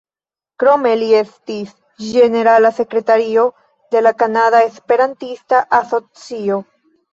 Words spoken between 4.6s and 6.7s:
Esperantista Asocio.